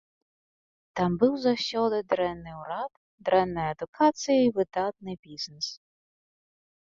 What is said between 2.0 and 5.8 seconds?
дрэнны ўрад, дрэнная адукацыя і выдатны бізнэс.